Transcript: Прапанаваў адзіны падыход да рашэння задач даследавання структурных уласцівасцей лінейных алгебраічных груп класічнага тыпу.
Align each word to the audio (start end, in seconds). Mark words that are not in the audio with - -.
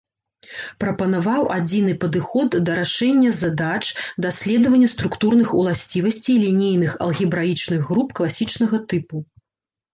Прапанаваў 0.83 1.43
адзіны 1.57 1.93
падыход 2.05 2.57
да 2.69 2.77
рашэння 2.79 3.31
задач 3.41 3.85
даследавання 4.27 4.89
структурных 4.95 5.53
уласцівасцей 5.61 6.41
лінейных 6.47 6.99
алгебраічных 7.09 7.81
груп 7.93 8.09
класічнага 8.23 8.77
тыпу. 8.93 9.27